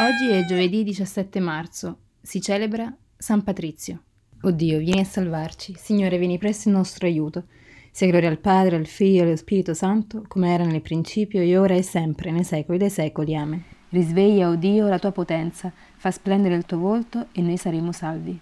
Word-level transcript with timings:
Oggi 0.00 0.28
è 0.28 0.44
giovedì 0.44 0.84
17 0.84 1.40
marzo, 1.40 1.96
si 2.22 2.40
celebra 2.40 2.94
San 3.16 3.42
Patrizio. 3.42 4.02
O 4.42 4.52
Dio, 4.52 4.78
vieni 4.78 5.00
a 5.00 5.04
salvarci, 5.04 5.74
Signore, 5.76 6.18
vieni 6.18 6.38
presto 6.38 6.68
in 6.68 6.76
nostro 6.76 7.08
aiuto. 7.08 7.46
Sia 7.90 8.06
gloria 8.06 8.28
al 8.28 8.38
Padre, 8.38 8.76
al 8.76 8.86
Figlio 8.86 9.22
e 9.22 9.26
allo 9.26 9.34
Spirito 9.34 9.74
Santo, 9.74 10.22
come 10.28 10.54
era 10.54 10.64
nel 10.64 10.82
principio, 10.82 11.40
e 11.40 11.58
ora 11.58 11.74
e 11.74 11.82
sempre, 11.82 12.30
nei 12.30 12.44
secoli 12.44 12.78
dei 12.78 12.90
secoli. 12.90 13.34
Amen. 13.34 13.60
Risveglia, 13.88 14.48
o 14.48 14.54
Dio, 14.54 14.86
la 14.86 15.00
tua 15.00 15.10
potenza, 15.10 15.72
fa 15.96 16.12
splendere 16.12 16.54
il 16.54 16.64
tuo 16.64 16.78
volto 16.78 17.26
e 17.32 17.42
noi 17.42 17.56
saremo 17.56 17.90
salvi. 17.90 18.38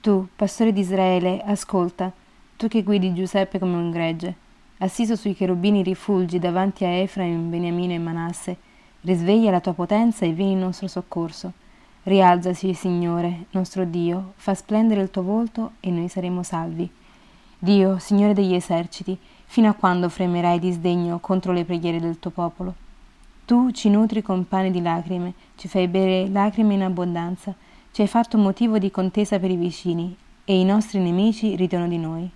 Tu, 0.00 0.28
pastore 0.34 0.72
di 0.72 0.80
Israele, 0.80 1.40
ascolta, 1.44 2.12
tu 2.56 2.66
che 2.66 2.82
guidi 2.82 3.14
Giuseppe 3.14 3.60
come 3.60 3.76
un 3.76 3.92
gregge, 3.92 4.34
assiso 4.78 5.14
sui 5.14 5.34
cherubini 5.34 5.84
rifulgi 5.84 6.40
davanti 6.40 6.84
a 6.84 6.88
Efraim, 6.88 7.50
Beniamino 7.50 7.92
e 7.92 7.98
Manasse, 7.98 8.58
Risveglia 9.02 9.50
la 9.50 9.60
tua 9.60 9.72
potenza 9.72 10.24
e 10.24 10.32
vieni 10.32 10.52
in 10.52 10.60
nostro 10.60 10.88
soccorso. 10.88 11.52
Rialzasi, 12.02 12.74
Signore, 12.74 13.46
nostro 13.50 13.84
Dio, 13.84 14.32
fa 14.36 14.54
splendere 14.54 15.00
il 15.02 15.10
tuo 15.10 15.22
volto 15.22 15.72
e 15.80 15.90
noi 15.90 16.08
saremo 16.08 16.42
salvi. 16.42 16.88
Dio, 17.58 17.98
Signore 17.98 18.34
degli 18.34 18.54
eserciti, 18.54 19.18
fino 19.46 19.68
a 19.68 19.74
quando 19.74 20.08
fremerai 20.08 20.58
di 20.58 20.72
sdegno 20.72 21.18
contro 21.18 21.52
le 21.52 21.64
preghiere 21.64 22.00
del 22.00 22.18
tuo 22.18 22.30
popolo? 22.30 22.74
Tu 23.44 23.70
ci 23.70 23.88
nutri 23.88 24.22
con 24.22 24.46
pane 24.46 24.70
di 24.70 24.82
lacrime, 24.82 25.32
ci 25.56 25.68
fai 25.68 25.88
bere 25.88 26.28
lacrime 26.28 26.74
in 26.74 26.82
abbondanza, 26.82 27.54
ci 27.92 28.02
hai 28.02 28.08
fatto 28.08 28.36
motivo 28.38 28.78
di 28.78 28.90
contesa 28.90 29.38
per 29.38 29.50
i 29.50 29.56
vicini, 29.56 30.14
e 30.44 30.60
i 30.60 30.64
nostri 30.64 30.98
nemici 30.98 31.56
ridono 31.56 31.88
di 31.88 31.98
noi. 31.98 32.28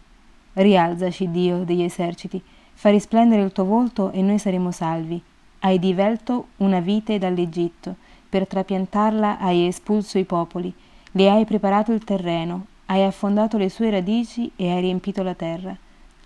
Rialzaci, 0.53 1.31
Dio 1.31 1.65
degli 1.65 1.83
eserciti, 1.83 2.43
fa 2.75 2.91
risplendere 2.91 3.43
il 3.43 3.53
tuo 3.53 3.65
volto 3.65 4.11
e 4.11 4.23
noi 4.23 4.39
saremo 4.39 4.71
salvi. 4.71 5.23
Hai 5.63 5.79
divelto 5.79 6.49
una 6.59 6.81
vite 6.81 7.19
dall'Egitto, 7.19 7.97
per 8.31 8.47
trapiantarla 8.47 9.39
hai 9.39 9.67
espulso 9.67 10.17
i 10.17 10.25
popoli, 10.25 10.73
le 11.13 11.29
hai 11.29 11.45
preparato 11.45 11.93
il 11.93 12.03
terreno, 12.03 12.65
hai 12.87 13.05
affondato 13.05 13.59
le 13.59 13.69
sue 13.69 13.91
radici 13.91 14.51
e 14.57 14.71
hai 14.71 14.81
riempito 14.81 15.23
la 15.23 15.35
terra. 15.35 15.77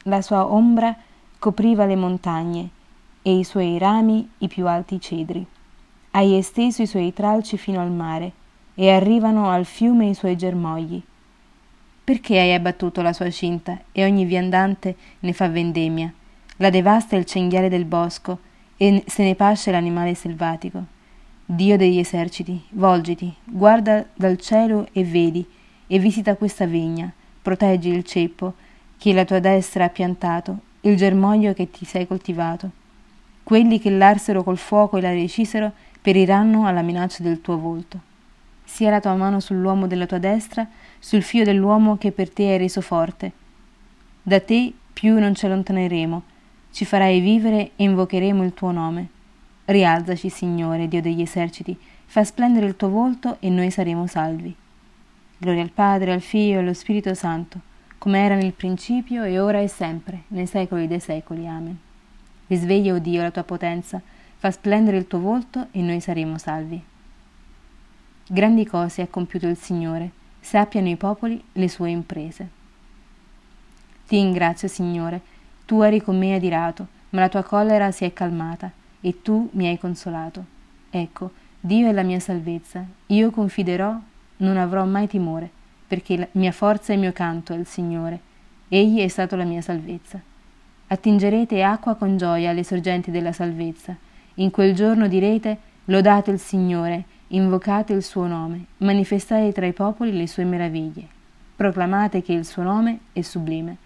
La 0.04 0.22
sua 0.22 0.46
ombra 0.46 0.96
copriva 1.40 1.84
le 1.84 1.96
montagne 1.96 2.68
e 3.22 3.36
i 3.36 3.42
suoi 3.42 3.76
rami 3.76 4.28
i 4.38 4.46
più 4.46 4.68
alti 4.68 5.00
cedri. 5.00 5.44
Hai 6.12 6.36
esteso 6.36 6.82
i 6.82 6.86
suoi 6.86 7.12
tralci 7.12 7.58
fino 7.58 7.80
al 7.80 7.90
mare 7.90 8.30
e 8.76 8.88
arrivano 8.92 9.50
al 9.50 9.64
fiume 9.64 10.10
i 10.10 10.14
suoi 10.14 10.36
germogli. 10.36 11.02
Perché 12.04 12.38
hai 12.38 12.54
abbattuto 12.54 13.02
la 13.02 13.12
sua 13.12 13.30
cinta 13.30 13.80
e 13.90 14.04
ogni 14.04 14.26
viandante 14.26 14.94
ne 15.18 15.32
fa 15.32 15.48
vendemmia? 15.48 16.12
La 16.58 16.70
devasta 16.70 17.16
il 17.16 17.24
cinghiale 17.24 17.68
del 17.68 17.84
bosco 17.84 18.52
e 18.76 19.04
se 19.06 19.22
ne 19.22 19.34
pasce 19.34 19.70
l'animale 19.70 20.14
selvatico. 20.14 20.84
Dio 21.46 21.76
degli 21.76 21.98
eserciti, 21.98 22.62
volgiti, 22.70 23.32
guarda 23.44 24.06
dal 24.14 24.38
cielo 24.38 24.88
e 24.92 25.04
vedi, 25.04 25.46
e 25.86 25.98
visita 25.98 26.36
questa 26.36 26.64
vigna, 26.64 27.12
proteggi 27.42 27.90
il 27.90 28.04
ceppo 28.04 28.54
che 28.96 29.12
la 29.12 29.24
tua 29.24 29.38
destra 29.38 29.84
ha 29.84 29.88
piantato, 29.90 30.58
il 30.80 30.96
germoglio 30.96 31.52
che 31.52 31.70
ti 31.70 31.84
sei 31.84 32.06
coltivato. 32.06 32.70
Quelli 33.42 33.78
che 33.78 33.90
l'arsero 33.90 34.42
col 34.42 34.56
fuoco 34.56 34.96
e 34.96 35.02
la 35.02 35.10
recisero 35.10 35.72
periranno 36.00 36.66
alla 36.66 36.80
minaccia 36.80 37.22
del 37.22 37.42
tuo 37.42 37.58
volto. 37.58 37.98
Sia 38.64 38.90
la 38.90 39.00
tua 39.00 39.14
mano 39.14 39.40
sull'uomo 39.40 39.86
della 39.86 40.06
tua 40.06 40.18
destra, 40.18 40.66
sul 40.98 41.22
fio 41.22 41.44
dell'uomo 41.44 41.98
che 41.98 42.12
per 42.12 42.30
te 42.30 42.44
hai 42.44 42.58
reso 42.58 42.80
forte. 42.80 43.32
Da 44.22 44.40
te 44.40 44.72
più 44.94 45.18
non 45.18 45.34
ci 45.34 45.44
allontaneremo, 45.44 46.22
ci 46.74 46.84
farai 46.84 47.20
vivere 47.20 47.70
e 47.76 47.84
invocheremo 47.84 48.42
il 48.42 48.52
tuo 48.52 48.72
nome. 48.72 49.06
Rialzaci, 49.66 50.28
Signore, 50.28 50.88
Dio 50.88 51.00
degli 51.00 51.20
eserciti, 51.20 51.78
fa 52.04 52.24
splendere 52.24 52.66
il 52.66 52.74
tuo 52.74 52.88
volto 52.88 53.36
e 53.38 53.48
noi 53.48 53.70
saremo 53.70 54.08
salvi. 54.08 54.52
Gloria 55.38 55.62
al 55.62 55.70
Padre, 55.70 56.12
al 56.12 56.20
Figlio 56.20 56.56
e 56.56 56.58
allo 56.58 56.74
Spirito 56.74 57.14
Santo, 57.14 57.60
come 57.96 58.18
era 58.18 58.34
nel 58.34 58.54
principio 58.54 59.22
e 59.22 59.38
ora 59.38 59.60
e 59.60 59.68
sempre, 59.68 60.22
nei 60.28 60.46
secoli 60.46 60.88
dei 60.88 60.98
secoli. 60.98 61.46
Amen. 61.46 61.78
Risveglia, 62.48 62.94
o 62.94 62.98
Dio, 62.98 63.22
la 63.22 63.30
tua 63.30 63.44
potenza, 63.44 64.02
fa 64.36 64.50
splendere 64.50 64.96
il 64.96 65.06
tuo 65.06 65.20
volto 65.20 65.68
e 65.70 65.80
noi 65.80 66.00
saremo 66.00 66.38
salvi. 66.38 66.82
Grandi 68.26 68.66
cose 68.66 69.00
ha 69.00 69.06
compiuto 69.06 69.46
il 69.46 69.56
Signore, 69.56 70.10
sappiano 70.40 70.88
i 70.88 70.96
popoli 70.96 71.40
le 71.52 71.68
sue 71.68 71.90
imprese. 71.90 72.48
Ti 74.08 74.16
ringrazio, 74.16 74.66
Signore, 74.66 75.20
tu 75.64 75.80
eri 75.82 76.02
con 76.02 76.18
me 76.18 76.34
adirato, 76.34 76.86
ma 77.10 77.20
la 77.20 77.28
tua 77.28 77.42
collera 77.42 77.90
si 77.90 78.04
è 78.04 78.12
calmata, 78.12 78.70
e 79.00 79.22
tu 79.22 79.48
mi 79.52 79.66
hai 79.66 79.78
consolato. 79.78 80.44
Ecco, 80.90 81.30
Dio 81.60 81.88
è 81.88 81.92
la 81.92 82.02
mia 82.02 82.20
salvezza, 82.20 82.84
io 83.06 83.30
confiderò, 83.30 83.98
non 84.38 84.56
avrò 84.56 84.84
mai 84.84 85.06
timore, 85.06 85.50
perché 85.86 86.16
la 86.16 86.28
mia 86.32 86.52
forza 86.52 86.92
e 86.92 86.96
il 86.96 87.00
mio 87.00 87.12
canto 87.12 87.52
è 87.52 87.56
il 87.56 87.66
Signore, 87.66 88.32
Egli 88.68 89.00
è 89.00 89.08
stato 89.08 89.36
la 89.36 89.44
mia 89.44 89.60
salvezza. 89.60 90.20
Attingerete 90.86 91.62
acqua 91.62 91.94
con 91.94 92.16
gioia 92.16 92.50
alle 92.50 92.64
sorgenti 92.64 93.10
della 93.10 93.32
salvezza. 93.32 93.96
In 94.34 94.50
quel 94.50 94.74
giorno 94.74 95.06
direte, 95.06 95.56
lodate 95.86 96.30
il 96.30 96.38
Signore, 96.38 97.04
invocate 97.28 97.92
il 97.92 98.02
suo 98.02 98.26
nome, 98.26 98.64
manifestate 98.78 99.52
tra 99.52 99.66
i 99.66 99.72
popoli 99.72 100.16
le 100.16 100.26
sue 100.26 100.44
meraviglie. 100.44 101.06
Proclamate 101.56 102.22
che 102.22 102.32
il 102.32 102.44
suo 102.44 102.62
nome 102.62 102.98
è 103.12 103.20
sublime. 103.22 103.76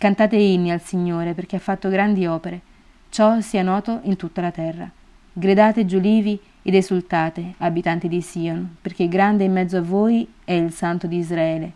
Cantate 0.00 0.36
inni 0.36 0.72
al 0.72 0.80
Signore 0.80 1.34
perché 1.34 1.56
ha 1.56 1.58
fatto 1.58 1.90
grandi 1.90 2.24
opere. 2.24 2.62
Ciò 3.10 3.38
sia 3.42 3.62
noto 3.62 4.00
in 4.04 4.16
tutta 4.16 4.40
la 4.40 4.50
terra. 4.50 4.90
Gridate 5.30 5.84
giulivi 5.84 6.40
ed 6.62 6.74
esultate, 6.74 7.52
abitanti 7.58 8.08
di 8.08 8.22
Sion, 8.22 8.76
perché 8.80 9.08
grande 9.08 9.44
in 9.44 9.52
mezzo 9.52 9.76
a 9.76 9.82
voi 9.82 10.26
è 10.42 10.54
il 10.54 10.72
Santo 10.72 11.06
di 11.06 11.18
Israele. 11.18 11.72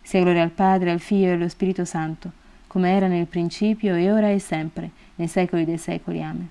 Sia 0.00 0.22
gloria 0.22 0.44
al 0.44 0.50
Padre, 0.50 0.92
al 0.92 1.00
Figlio 1.00 1.26
e 1.26 1.32
allo 1.32 1.48
Spirito 1.50 1.84
Santo, 1.84 2.30
come 2.68 2.90
era 2.90 3.06
nel 3.06 3.26
principio 3.26 3.94
e 3.96 4.10
ora 4.10 4.30
e 4.30 4.38
sempre, 4.38 4.90
nei 5.16 5.28
secoli 5.28 5.66
dei 5.66 5.76
secoli. 5.76 6.22
Amen. 6.22 6.48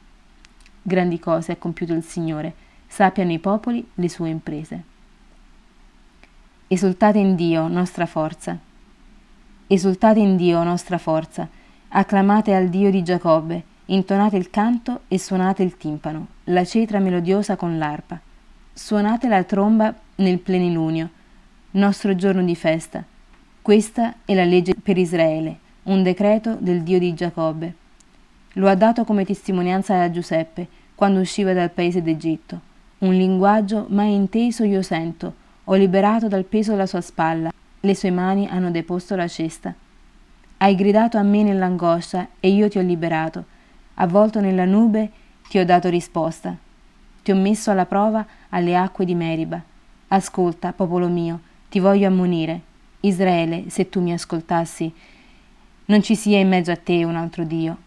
Grandi 0.84 1.18
cose 1.18 1.54
ha 1.54 1.58
compiuto 1.58 1.94
il 1.94 2.04
Signore, 2.04 2.54
sappiano 2.86 3.32
i 3.32 3.40
popoli 3.40 3.84
le 3.96 4.08
sue 4.08 4.30
imprese. 4.30 4.84
Esultate 6.68 7.18
in 7.18 7.34
Dio, 7.34 7.68
nostra 7.68 8.06
forza. 8.06 8.67
Esultate 9.70 10.22
in 10.22 10.38
Dio, 10.38 10.64
nostra 10.64 10.98
forza, 10.98 11.46
acclamate 11.90 12.56
al 12.56 12.70
Dio 12.70 12.90
di 12.90 13.04
Giacobbe, 13.04 13.62
intonate 13.88 14.38
il 14.38 14.50
canto 14.50 15.02
e 15.10 15.20
suonate 15.20 15.62
il 15.62 15.76
timpano, 15.76 16.28
la 16.46 16.64
cetra 16.64 17.00
melodiosa 17.00 17.58
con 17.58 17.78
l'arpa. 17.78 18.18
Suonate 18.72 19.28
la 19.28 19.44
tromba 19.44 19.94
nel 20.16 20.40
plenilunio, 20.40 21.10
nostro 21.72 22.16
giorno 22.16 22.44
di 22.44 22.56
festa. 22.56 23.04
Questa 23.62 24.16
è 24.24 24.34
la 24.34 24.46
legge 24.46 24.74
per 24.82 24.98
Israele, 24.98 25.58
un 25.84 26.02
decreto 26.02 26.56
del 26.58 26.82
Dio 26.82 26.98
di 26.98 27.14
Giacobbe. 27.14 27.74
Lo 28.54 28.70
ha 28.70 28.76
dato 28.76 29.04
come 29.04 29.26
testimonianza 29.26 30.02
a 30.02 30.10
Giuseppe 30.10 30.66
quando 30.96 31.20
usciva 31.20 31.52
dal 31.52 31.72
paese 31.72 32.02
d'Egitto. 32.02 32.62
Un 33.00 33.14
linguaggio 33.14 33.86
mai 33.90 34.14
inteso 34.14 34.64
io 34.64 34.82
sento, 34.82 35.34
ho 35.66 35.74
liberato 35.74 36.30
dal 36.30 36.46
peso 36.46 36.72
della 36.72 36.86
sua 36.86 37.02
spalla 37.02 37.52
le 37.80 37.96
sue 37.96 38.12
mani 38.12 38.48
hanno 38.48 38.72
deposto 38.72 39.16
la 39.16 39.28
cesta. 39.28 39.74
Hai 40.58 40.76
gridato 40.76 41.18
a 41.18 41.22
me 41.22 41.44
nell'angoscia 41.44 42.28
e 42.40 42.50
io 42.50 42.68
ti 42.68 42.78
ho 42.78 42.82
liberato. 42.82 43.46
Avvolto 43.96 44.40
nella 44.40 44.66
nube 44.66 45.12
ti 45.50 45.60
ho 45.60 45.66
dato 45.66 45.90
risposta. 45.90 46.56
Ti 47.22 47.32
ho 47.32 47.36
messo 47.36 47.72
alla 47.72 47.86
prova 47.86 48.26
alle 48.50 48.76
acque 48.76 49.06
di 49.06 49.16
Meriba. 49.16 49.62
Ascolta, 50.08 50.74
popolo 50.74 51.08
mio, 51.08 51.40
ti 51.70 51.80
voglio 51.80 52.08
ammonire. 52.08 52.62
Israele, 53.02 53.66
se 53.70 53.90
tu 53.90 54.02
mi 54.02 54.14
ascoltassi, 54.14 54.92
non 55.86 56.02
ci 56.02 56.16
sia 56.16 56.40
in 56.40 56.48
mezzo 56.48 56.72
a 56.72 56.78
te 56.78 57.04
un 57.04 57.16
altro 57.16 57.44
Dio, 57.44 57.78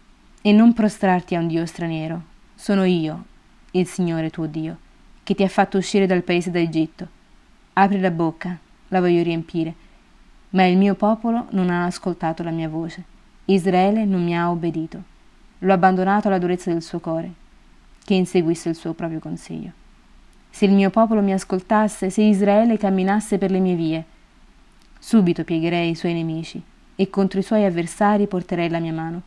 e 0.41 0.51
non 0.51 0.73
prostrarti 0.73 1.35
a 1.35 1.39
un 1.39 1.47
Dio 1.47 1.65
straniero. 1.65 2.21
Sono 2.55 2.83
io, 2.83 3.23
il 3.71 3.87
Signore 3.87 4.29
tuo 4.29 4.45
Dio, 4.45 4.77
che 5.23 5.35
ti 5.35 5.43
ha 5.43 5.47
fatto 5.47 5.77
uscire 5.77 6.05
dal 6.05 6.23
paese 6.23 6.49
d'Egitto. 6.49 7.07
Apri 7.73 7.99
la 7.99 8.11
bocca, 8.11 8.57
la 8.91 8.99
voglio 8.99 9.23
riempire. 9.23 9.73
Ma 10.49 10.65
il 10.65 10.77
mio 10.77 10.95
popolo 10.95 11.47
non 11.51 11.69
ha 11.69 11.85
ascoltato 11.85 12.43
la 12.43 12.51
mia 12.51 12.67
voce. 12.67 13.03
Israele 13.45 14.05
non 14.05 14.23
mi 14.23 14.37
ha 14.37 14.49
obbedito. 14.49 15.01
L'ho 15.59 15.73
abbandonato 15.73 16.27
alla 16.27 16.39
durezza 16.39 16.71
del 16.71 16.81
suo 16.81 16.99
cuore, 16.99 17.31
che 18.03 18.13
inseguisse 18.13 18.69
il 18.69 18.75
suo 18.75 18.93
proprio 18.93 19.19
consiglio. 19.19 19.71
Se 20.49 20.65
il 20.65 20.73
mio 20.73 20.89
popolo 20.89 21.21
mi 21.21 21.31
ascoltasse, 21.31 22.09
se 22.09 22.21
Israele 22.21 22.77
camminasse 22.77 23.37
per 23.37 23.51
le 23.51 23.59
mie 23.59 23.75
vie, 23.75 24.03
subito 24.99 25.43
piegherei 25.43 25.91
i 25.91 25.95
suoi 25.95 26.13
nemici 26.13 26.61
e 26.95 27.09
contro 27.09 27.39
i 27.39 27.43
suoi 27.43 27.63
avversari 27.63 28.27
porterei 28.27 28.69
la 28.69 28.79
mia 28.79 28.93
mano. 28.93 29.21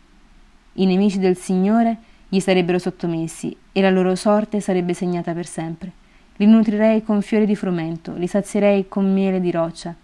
I 0.75 0.85
nemici 0.85 1.19
del 1.19 1.37
Signore 1.37 1.97
gli 2.29 2.41
sarebbero 2.41 2.79
sottomessi 2.79 3.57
e 3.73 3.81
la 3.81 3.91
loro 3.91 4.15
sorte 4.15 4.61
sarebbe 4.61 4.93
segnata 4.93 5.33
per 5.33 5.47
sempre. 5.47 6.03
Li 6.37 6.47
nutrirei 6.47 7.05
con 7.05 7.23
fiori 7.23 7.47
di 7.47 7.55
frumento, 7.55 8.13
li 8.15 8.27
sazierei 8.27 8.89
con 8.89 9.13
miele 9.13 9.41
di 9.41 9.53
roccia. 9.53 9.95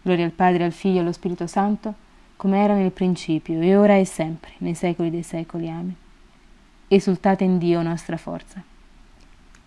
Gloria 0.00 0.24
al 0.24 0.32
Padre, 0.32 0.64
al 0.64 0.72
Figlio 0.72 0.96
e 0.96 1.00
allo 1.00 1.12
Spirito 1.12 1.46
Santo, 1.46 1.94
come 2.36 2.62
era 2.62 2.74
nel 2.74 2.92
principio, 2.92 3.60
e 3.60 3.76
ora 3.76 3.96
e 3.98 4.06
sempre, 4.06 4.52
nei 4.58 4.74
secoli 4.74 5.10
dei 5.10 5.22
secoli. 5.22 5.68
Amen. 5.68 5.94
Esultate 6.88 7.44
in 7.44 7.58
Dio 7.58 7.82
nostra 7.82 8.16
forza. 8.16 8.64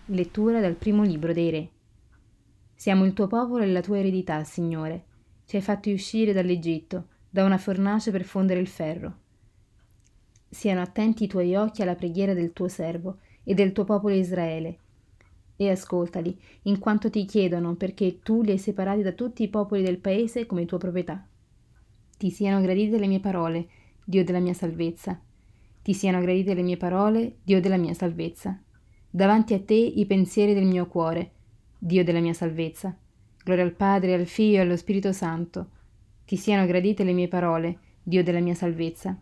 Lettura 0.06 0.60
dal 0.60 0.74
primo 0.74 1.04
libro 1.04 1.32
dei 1.32 1.50
Re. 1.50 1.68
Siamo 2.74 3.04
il 3.04 3.12
tuo 3.12 3.28
popolo 3.28 3.62
e 3.62 3.68
la 3.68 3.80
tua 3.80 3.98
eredità, 3.98 4.42
Signore. 4.42 5.04
Ci 5.46 5.56
hai 5.56 5.62
fatti 5.62 5.92
uscire 5.92 6.32
dall'Egitto, 6.32 7.06
da 7.30 7.44
una 7.44 7.56
fornace 7.56 8.10
per 8.10 8.24
fondere 8.24 8.58
il 8.58 8.66
ferro. 8.66 9.14
Siano 10.48 10.80
attenti 10.80 11.24
i 11.24 11.28
tuoi 11.28 11.54
occhi 11.54 11.82
alla 11.82 11.94
preghiera 11.94 12.34
del 12.34 12.52
tuo 12.52 12.66
servo 12.66 13.18
e 13.44 13.54
del 13.54 13.72
tuo 13.72 13.84
popolo 13.84 14.14
Israele, 14.14 14.78
e 15.56 15.70
ascoltali, 15.70 16.38
in 16.62 16.78
quanto 16.78 17.10
ti 17.10 17.24
chiedono, 17.24 17.74
perché 17.74 18.18
tu 18.20 18.42
li 18.42 18.50
hai 18.50 18.58
separati 18.58 19.02
da 19.02 19.12
tutti 19.12 19.42
i 19.42 19.48
popoli 19.48 19.82
del 19.82 19.98
paese 19.98 20.46
come 20.46 20.66
tua 20.66 20.78
proprietà. 20.78 21.26
Ti 22.18 22.30
siano 22.30 22.60
gradite 22.60 22.98
le 22.98 23.06
mie 23.06 23.20
parole, 23.20 23.68
Dio 24.04 24.24
della 24.24 24.38
mia 24.38 24.54
salvezza. 24.54 25.20
Ti 25.82 25.94
siano 25.94 26.20
gradite 26.20 26.54
le 26.54 26.62
mie 26.62 26.76
parole, 26.76 27.36
Dio 27.42 27.60
della 27.60 27.76
mia 27.76 27.94
salvezza. 27.94 28.60
Davanti 29.10 29.54
a 29.54 29.60
te 29.60 29.74
i 29.74 30.04
pensieri 30.06 30.54
del 30.54 30.66
mio 30.66 30.86
cuore, 30.86 31.32
Dio 31.78 32.04
della 32.04 32.20
mia 32.20 32.32
salvezza. 32.32 32.96
Gloria 33.42 33.64
al 33.64 33.74
Padre, 33.74 34.14
al 34.14 34.26
Figlio 34.26 34.56
e 34.56 34.60
allo 34.60 34.76
Spirito 34.76 35.12
Santo. 35.12 35.70
Ti 36.24 36.36
siano 36.36 36.66
gradite 36.66 37.04
le 37.04 37.12
mie 37.12 37.28
parole, 37.28 37.78
Dio 38.02 38.22
della 38.22 38.40
mia 38.40 38.54
salvezza. 38.54 39.18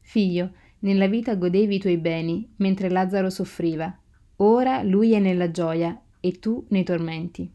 Figlio, 0.00 0.52
nella 0.80 1.08
vita 1.08 1.34
godevi 1.34 1.74
i 1.74 1.80
tuoi 1.80 1.96
beni, 1.96 2.48
mentre 2.56 2.88
Lazzaro 2.88 3.28
soffriva. 3.28 3.98
Ora 4.40 4.82
lui 4.82 5.14
è 5.14 5.18
nella 5.18 5.50
gioia 5.50 5.98
e 6.20 6.32
tu 6.32 6.62
nei 6.68 6.84
tormenti. 6.84 7.50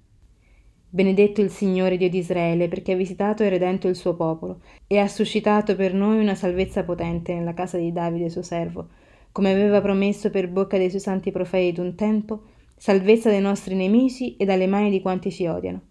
Benedetto 0.90 1.40
il 1.40 1.52
Signore 1.52 1.96
Dio 1.96 2.10
di 2.10 2.18
Israele, 2.18 2.68
perché 2.70 2.94
ha 2.94 2.96
visitato 2.96 3.44
e 3.44 3.50
redento 3.50 3.88
il 3.88 3.96
suo 3.96 4.16
popolo, 4.16 4.62
e 4.88 4.98
ha 4.98 5.08
suscitato 5.08 5.76
per 5.76 5.94
noi 5.94 6.20
una 6.20 6.34
salvezza 6.34 6.84
potente 6.84 7.36
nella 7.36 7.54
casa 7.54 7.78
di 7.78 7.92
Davide 7.92 8.32
suo 8.32 8.42
servo, 8.42 8.88
come 9.32 9.52
aveva 9.52 9.80
promesso 9.80 10.32
per 10.32 10.50
bocca 10.50 10.80
dei 10.80 10.90
suoi 10.90 11.02
santi 11.02 11.30
profeti 11.30 11.74
d'un 11.74 11.94
tempo, 11.94 12.46
salvezza 12.76 13.30
dai 13.30 13.42
nostri 13.42 13.76
nemici 13.76 14.36
e 14.36 14.46
dalle 14.46 14.66
mani 14.66 14.90
di 14.90 15.02
quanti 15.02 15.32
ci 15.32 15.46
odiano. 15.46 15.82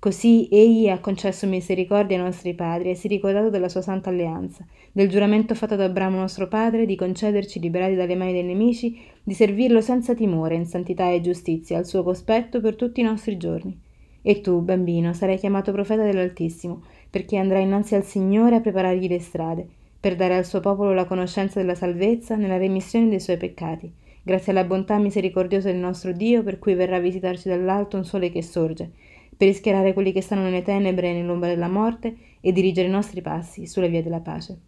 Così 0.00 0.48
egli 0.52 0.88
ha 0.88 1.00
concesso 1.00 1.48
misericordia 1.48 2.16
ai 2.16 2.22
nostri 2.22 2.54
padri 2.54 2.90
e 2.90 2.94
si 2.94 3.08
è 3.08 3.10
ricordato 3.10 3.50
della 3.50 3.68
sua 3.68 3.82
santa 3.82 4.10
alleanza, 4.10 4.64
del 4.92 5.08
giuramento 5.08 5.56
fatto 5.56 5.74
ad 5.74 5.80
Abramo 5.80 6.18
nostro 6.18 6.46
padre 6.46 6.86
di 6.86 6.94
concederci, 6.94 7.58
liberati 7.58 7.96
dalle 7.96 8.14
mani 8.14 8.30
dei 8.30 8.44
nemici, 8.44 8.96
di 9.24 9.34
servirlo 9.34 9.80
senza 9.80 10.14
timore, 10.14 10.54
in 10.54 10.66
santità 10.66 11.10
e 11.10 11.20
giustizia, 11.20 11.78
al 11.78 11.86
suo 11.86 12.04
cospetto 12.04 12.60
per 12.60 12.76
tutti 12.76 13.00
i 13.00 13.02
nostri 13.02 13.36
giorni. 13.38 13.76
E 14.22 14.40
tu, 14.40 14.60
bambino, 14.60 15.12
sarai 15.14 15.36
chiamato 15.36 15.72
profeta 15.72 16.04
dell'Altissimo, 16.04 16.82
perché 17.10 17.36
andrai 17.36 17.64
innanzi 17.64 17.96
al 17.96 18.04
Signore 18.04 18.54
a 18.54 18.60
preparargli 18.60 19.08
le 19.08 19.18
strade, 19.18 19.66
per 19.98 20.14
dare 20.14 20.36
al 20.36 20.44
suo 20.44 20.60
popolo 20.60 20.94
la 20.94 21.06
conoscenza 21.06 21.58
della 21.58 21.74
salvezza 21.74 22.36
nella 22.36 22.56
remissione 22.56 23.08
dei 23.08 23.18
suoi 23.18 23.36
peccati, 23.36 23.90
grazie 24.22 24.52
alla 24.52 24.62
bontà 24.62 24.96
misericordiosa 24.98 25.72
del 25.72 25.80
nostro 25.80 26.12
Dio, 26.12 26.44
per 26.44 26.60
cui 26.60 26.74
verrà 26.74 26.96
a 26.96 27.00
visitarci 27.00 27.48
dall'alto 27.48 27.96
un 27.96 28.04
sole 28.04 28.30
che 28.30 28.44
sorge, 28.44 28.90
per 29.38 29.46
rischiarare 29.46 29.92
quelli 29.92 30.10
che 30.10 30.20
stanno 30.20 30.42
nelle 30.42 30.62
tenebre 30.62 31.10
e 31.10 31.12
nell'ombra 31.12 31.48
della 31.48 31.68
morte 31.68 32.16
e 32.40 32.50
dirigere 32.50 32.88
i 32.88 32.90
nostri 32.90 33.22
passi 33.22 33.68
sulle 33.68 33.88
vie 33.88 34.02
della 34.02 34.18
pace. 34.18 34.58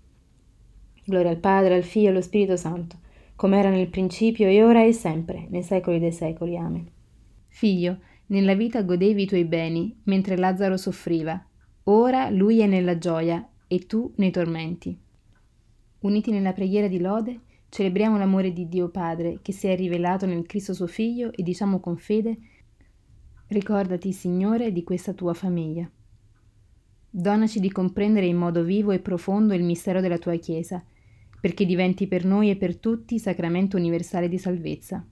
Gloria 1.05 1.31
al 1.31 1.39
Padre, 1.39 1.75
al 1.75 1.83
Figlio 1.83 2.07
e 2.07 2.11
allo 2.11 2.21
Spirito 2.21 2.57
Santo, 2.57 2.99
come 3.35 3.59
era 3.59 3.69
nel 3.69 3.89
principio 3.89 4.47
e 4.47 4.63
ora 4.63 4.85
e 4.85 4.93
sempre, 4.93 5.49
nei 5.51 5.65
secoli 5.65 5.99
dei 5.99 6.13
secoli. 6.13 6.57
Amen. 6.57 6.89
Figlio, 7.49 7.99
nella 8.27 8.55
vita 8.55 8.83
godevi 8.83 9.23
i 9.23 9.27
tuoi 9.27 9.45
beni, 9.45 9.99
mentre 10.05 10.37
Lazzaro 10.37 10.77
soffriva. 10.77 11.45
Ora 11.85 12.31
lui 12.31 12.61
è 12.61 12.67
nella 12.67 12.97
gioia 12.97 13.45
e 13.67 13.87
tu 13.87 14.13
nei 14.19 14.31
tormenti. 14.31 14.97
Uniti 16.03 16.31
nella 16.31 16.53
preghiera 16.53 16.87
di 16.87 17.01
lode, 17.01 17.41
celebriamo 17.71 18.19
l'amore 18.19 18.53
di 18.53 18.69
Dio 18.69 18.89
Padre 18.89 19.41
che 19.43 19.51
si 19.51 19.67
è 19.67 19.75
rivelato 19.75 20.27
nel 20.27 20.47
Cristo 20.47 20.75
suo 20.75 20.87
Figlio 20.87 21.33
e 21.33 21.43
diciamo 21.43 21.81
con 21.81 21.97
fede 21.97 22.39
Ricordati, 23.51 24.13
Signore, 24.13 24.71
di 24.71 24.85
questa 24.85 25.13
tua 25.13 25.35
famiglia. 25.35 25.91
Donaci 27.11 27.59
di 27.59 27.73
comprendere 27.73 28.27
in 28.27 28.37
modo 28.37 28.63
vivo 28.63 28.93
e 28.93 29.01
profondo 29.01 29.55
il 29.55 29.65
mistero 29.65 30.01
della 30.01 30.19
tua 30.19 30.37
Chiesa, 30.37 30.81
perché 31.41 31.67
diventi 31.67 32.07
per 32.07 32.25
noi 32.25 32.51
e 32.51 32.57
per 32.57 32.77
tutti 32.77 33.19
sacramento 33.19 33.77
universale 33.77 34.29
di 34.29 34.39
salvezza. 34.39 35.05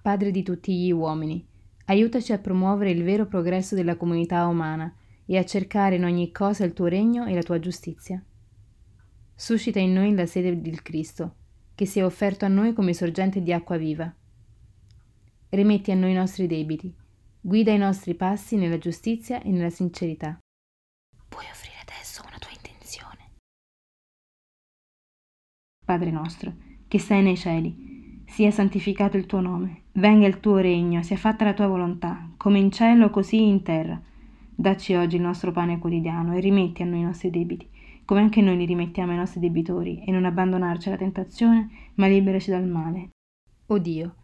Padre 0.00 0.30
di 0.30 0.42
tutti 0.42 0.74
gli 0.74 0.90
uomini, 0.90 1.46
aiutaci 1.84 2.32
a 2.32 2.38
promuovere 2.38 2.92
il 2.92 3.04
vero 3.04 3.26
progresso 3.26 3.74
della 3.74 3.96
comunità 3.96 4.46
umana 4.46 4.90
e 5.26 5.36
a 5.36 5.44
cercare 5.44 5.96
in 5.96 6.04
ogni 6.04 6.32
cosa 6.32 6.64
il 6.64 6.72
tuo 6.72 6.86
regno 6.86 7.26
e 7.26 7.34
la 7.34 7.42
tua 7.42 7.58
giustizia. 7.58 8.24
Suscita 9.34 9.78
in 9.78 9.92
noi 9.92 10.14
la 10.14 10.24
sede 10.24 10.58
del 10.62 10.80
Cristo, 10.80 11.34
che 11.74 11.84
si 11.84 11.98
è 11.98 12.04
offerto 12.06 12.46
a 12.46 12.48
noi 12.48 12.72
come 12.72 12.94
sorgente 12.94 13.42
di 13.42 13.52
acqua 13.52 13.76
viva. 13.76 14.10
Rimetti 15.50 15.90
a 15.90 15.94
noi 15.94 16.12
i 16.12 16.14
nostri 16.14 16.46
debiti 16.46 17.00
Guida 17.44 17.72
i 17.72 17.76
nostri 17.76 18.14
passi 18.14 18.54
nella 18.54 18.78
giustizia 18.78 19.42
e 19.42 19.50
nella 19.50 19.68
sincerità. 19.68 20.38
Puoi 21.28 21.44
offrire 21.50 21.78
adesso 21.82 22.22
una 22.24 22.38
tua 22.38 22.52
intenzione. 22.54 23.32
Padre 25.84 26.12
nostro, 26.12 26.54
che 26.86 27.00
sei 27.00 27.20
nei 27.20 27.36
cieli, 27.36 28.22
sia 28.26 28.52
santificato 28.52 29.16
il 29.16 29.26
tuo 29.26 29.40
nome, 29.40 29.86
venga 29.94 30.28
il 30.28 30.38
tuo 30.38 30.58
regno, 30.58 31.02
sia 31.02 31.16
fatta 31.16 31.44
la 31.44 31.52
tua 31.52 31.66
volontà, 31.66 32.30
come 32.36 32.60
in 32.60 32.70
cielo 32.70 33.10
così 33.10 33.42
in 33.42 33.64
terra. 33.64 34.00
Dacci 34.54 34.94
oggi 34.94 35.16
il 35.16 35.22
nostro 35.22 35.50
pane 35.50 35.80
quotidiano 35.80 36.36
e 36.36 36.40
rimetti 36.40 36.82
a 36.82 36.84
noi 36.84 37.00
i 37.00 37.04
nostri 37.04 37.30
debiti, 37.30 37.68
come 38.04 38.20
anche 38.20 38.40
noi 38.40 38.56
li 38.56 38.66
rimettiamo 38.66 39.10
ai 39.10 39.18
nostri 39.18 39.40
debitori, 39.40 40.04
e 40.04 40.12
non 40.12 40.26
abbandonarci 40.26 40.86
alla 40.86 40.96
tentazione, 40.96 41.90
ma 41.94 42.06
liberaci 42.06 42.50
dal 42.50 42.68
male. 42.68 43.08
O 43.66 43.78
Dio, 43.78 44.14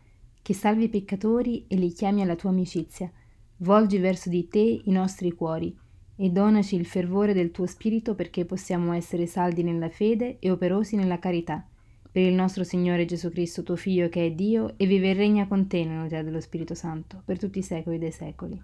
che 0.48 0.54
salvi 0.54 0.84
i 0.84 0.88
peccatori 0.88 1.66
e 1.68 1.76
li 1.76 1.92
chiami 1.92 2.22
alla 2.22 2.34
tua 2.34 2.48
amicizia. 2.48 3.12
Volgi 3.58 3.98
verso 3.98 4.30
di 4.30 4.48
te 4.48 4.60
i 4.82 4.90
nostri 4.90 5.30
cuori 5.32 5.76
e 6.16 6.30
donaci 6.30 6.74
il 6.74 6.86
fervore 6.86 7.34
del 7.34 7.50
tuo 7.50 7.66
spirito 7.66 8.14
perché 8.14 8.46
possiamo 8.46 8.94
essere 8.94 9.26
saldi 9.26 9.62
nella 9.62 9.90
fede 9.90 10.38
e 10.38 10.50
operosi 10.50 10.96
nella 10.96 11.18
carità. 11.18 11.68
Per 12.10 12.22
il 12.22 12.32
nostro 12.32 12.64
Signore 12.64 13.04
Gesù 13.04 13.28
Cristo, 13.28 13.62
tuo 13.62 13.76
Figlio 13.76 14.08
che 14.08 14.24
è 14.24 14.30
Dio 14.30 14.72
e 14.78 14.86
vive 14.86 15.10
e 15.10 15.12
regna 15.12 15.46
con 15.46 15.66
te 15.66 15.84
nell'unità 15.84 16.22
dello 16.22 16.40
Spirito 16.40 16.72
Santo, 16.72 17.20
per 17.26 17.38
tutti 17.38 17.58
i 17.58 17.62
secoli 17.62 17.98
dei 17.98 18.12
secoli. 18.12 18.58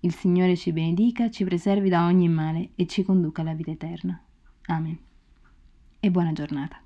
Il 0.00 0.14
Signore 0.14 0.56
ci 0.56 0.72
benedica, 0.72 1.28
ci 1.28 1.44
preservi 1.44 1.90
da 1.90 2.06
ogni 2.06 2.30
male 2.30 2.70
e 2.76 2.86
ci 2.86 3.02
conduca 3.02 3.42
alla 3.42 3.52
vita 3.52 3.72
eterna. 3.72 4.18
Amen. 4.68 4.98
E 6.00 6.10
buona 6.10 6.32
giornata. 6.32 6.83